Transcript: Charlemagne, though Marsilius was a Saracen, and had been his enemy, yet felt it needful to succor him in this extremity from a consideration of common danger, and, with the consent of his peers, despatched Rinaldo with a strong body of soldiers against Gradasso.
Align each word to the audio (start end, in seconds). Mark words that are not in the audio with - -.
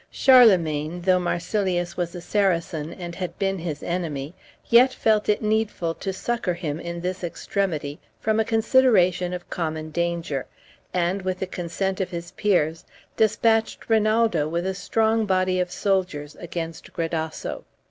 Charlemagne, 0.09 1.01
though 1.01 1.19
Marsilius 1.19 1.95
was 1.95 2.15
a 2.15 2.21
Saracen, 2.21 2.91
and 2.91 3.13
had 3.13 3.37
been 3.37 3.59
his 3.59 3.83
enemy, 3.83 4.33
yet 4.65 4.91
felt 4.91 5.29
it 5.29 5.43
needful 5.43 5.93
to 5.93 6.11
succor 6.11 6.55
him 6.55 6.79
in 6.79 7.01
this 7.01 7.23
extremity 7.23 7.99
from 8.19 8.39
a 8.39 8.43
consideration 8.43 9.31
of 9.31 9.47
common 9.51 9.91
danger, 9.91 10.47
and, 10.91 11.21
with 11.21 11.37
the 11.37 11.45
consent 11.45 12.01
of 12.01 12.09
his 12.09 12.31
peers, 12.31 12.83
despatched 13.15 13.87
Rinaldo 13.91 14.47
with 14.47 14.65
a 14.65 14.73
strong 14.73 15.27
body 15.27 15.59
of 15.59 15.69
soldiers 15.69 16.35
against 16.37 16.91
Gradasso. 16.93 17.63